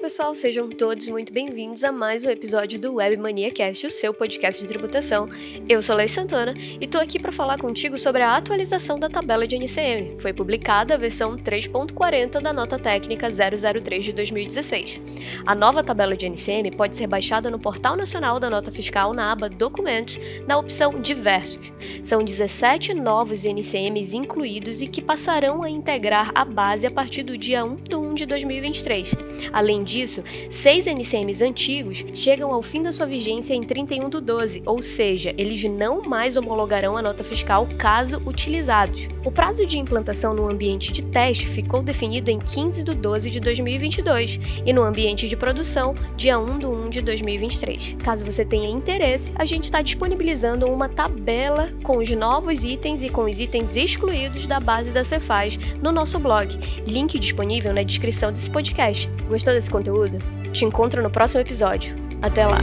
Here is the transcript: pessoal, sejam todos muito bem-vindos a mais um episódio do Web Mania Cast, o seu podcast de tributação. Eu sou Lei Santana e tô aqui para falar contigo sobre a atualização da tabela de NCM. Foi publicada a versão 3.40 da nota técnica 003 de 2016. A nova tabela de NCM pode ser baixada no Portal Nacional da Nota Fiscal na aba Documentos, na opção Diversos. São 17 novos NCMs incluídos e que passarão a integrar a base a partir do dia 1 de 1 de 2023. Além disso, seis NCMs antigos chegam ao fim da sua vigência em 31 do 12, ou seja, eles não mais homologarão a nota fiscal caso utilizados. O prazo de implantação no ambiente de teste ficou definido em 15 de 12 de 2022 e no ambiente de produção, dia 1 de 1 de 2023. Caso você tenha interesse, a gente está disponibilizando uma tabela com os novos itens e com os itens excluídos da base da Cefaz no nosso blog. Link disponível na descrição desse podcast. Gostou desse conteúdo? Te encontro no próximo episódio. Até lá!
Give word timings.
pessoal, 0.00 0.34
sejam 0.34 0.70
todos 0.70 1.06
muito 1.08 1.30
bem-vindos 1.30 1.84
a 1.84 1.92
mais 1.92 2.24
um 2.24 2.30
episódio 2.30 2.80
do 2.80 2.94
Web 2.94 3.18
Mania 3.18 3.50
Cast, 3.50 3.86
o 3.86 3.90
seu 3.90 4.14
podcast 4.14 4.58
de 4.58 4.66
tributação. 4.66 5.28
Eu 5.68 5.82
sou 5.82 5.94
Lei 5.94 6.08
Santana 6.08 6.54
e 6.56 6.88
tô 6.88 6.96
aqui 6.96 7.18
para 7.18 7.30
falar 7.30 7.58
contigo 7.58 7.98
sobre 7.98 8.22
a 8.22 8.34
atualização 8.34 8.98
da 8.98 9.10
tabela 9.10 9.46
de 9.46 9.56
NCM. 9.56 10.18
Foi 10.18 10.32
publicada 10.32 10.94
a 10.94 10.96
versão 10.96 11.36
3.40 11.36 12.40
da 12.40 12.50
nota 12.50 12.78
técnica 12.78 13.28
003 13.28 14.02
de 14.02 14.12
2016. 14.14 15.02
A 15.44 15.54
nova 15.54 15.84
tabela 15.84 16.16
de 16.16 16.24
NCM 16.24 16.70
pode 16.70 16.96
ser 16.96 17.06
baixada 17.06 17.50
no 17.50 17.58
Portal 17.58 17.94
Nacional 17.94 18.40
da 18.40 18.48
Nota 18.48 18.72
Fiscal 18.72 19.12
na 19.12 19.30
aba 19.32 19.50
Documentos, 19.50 20.18
na 20.46 20.56
opção 20.56 20.98
Diversos. 20.98 21.70
São 22.02 22.24
17 22.24 22.94
novos 22.94 23.44
NCMs 23.44 24.16
incluídos 24.16 24.80
e 24.80 24.86
que 24.86 25.02
passarão 25.02 25.62
a 25.62 25.68
integrar 25.68 26.32
a 26.34 26.42
base 26.42 26.86
a 26.86 26.90
partir 26.90 27.22
do 27.22 27.36
dia 27.36 27.62
1 27.62 27.76
de 27.76 27.96
1 27.96 27.99
de 28.20 28.26
2023. 28.26 29.14
Além 29.52 29.82
disso, 29.82 30.22
seis 30.50 30.86
NCMs 30.86 31.42
antigos 31.42 32.04
chegam 32.14 32.52
ao 32.52 32.62
fim 32.62 32.82
da 32.82 32.92
sua 32.92 33.06
vigência 33.06 33.54
em 33.54 33.62
31 33.62 34.08
do 34.08 34.20
12, 34.20 34.62
ou 34.66 34.82
seja, 34.82 35.34
eles 35.36 35.62
não 35.64 36.02
mais 36.02 36.36
homologarão 36.36 36.96
a 36.96 37.02
nota 37.02 37.24
fiscal 37.24 37.66
caso 37.78 38.20
utilizados. 38.26 39.08
O 39.24 39.30
prazo 39.30 39.66
de 39.66 39.78
implantação 39.78 40.34
no 40.34 40.48
ambiente 40.48 40.92
de 40.92 41.02
teste 41.02 41.46
ficou 41.46 41.82
definido 41.82 42.30
em 42.30 42.38
15 42.38 42.82
de 42.82 42.96
12 42.96 43.30
de 43.30 43.40
2022 43.40 44.40
e 44.64 44.72
no 44.72 44.82
ambiente 44.82 45.28
de 45.28 45.36
produção, 45.36 45.94
dia 46.16 46.38
1 46.38 46.58
de 46.58 46.66
1 46.66 46.90
de 46.90 47.00
2023. 47.02 47.96
Caso 48.02 48.24
você 48.24 48.44
tenha 48.44 48.68
interesse, 48.68 49.32
a 49.36 49.44
gente 49.44 49.64
está 49.64 49.82
disponibilizando 49.82 50.66
uma 50.66 50.88
tabela 50.88 51.70
com 51.82 51.98
os 51.98 52.10
novos 52.10 52.64
itens 52.64 53.02
e 53.02 53.08
com 53.08 53.24
os 53.24 53.38
itens 53.40 53.76
excluídos 53.76 54.46
da 54.46 54.58
base 54.58 54.90
da 54.90 55.04
Cefaz 55.04 55.58
no 55.82 55.92
nosso 55.92 56.18
blog. 56.18 56.58
Link 56.86 57.18
disponível 57.18 57.74
na 57.74 57.82
descrição 58.10 58.32
desse 58.32 58.50
podcast. 58.50 59.08
Gostou 59.28 59.54
desse 59.54 59.70
conteúdo? 59.70 60.18
Te 60.52 60.64
encontro 60.64 61.02
no 61.02 61.10
próximo 61.10 61.40
episódio. 61.40 61.94
Até 62.22 62.46
lá! 62.46 62.60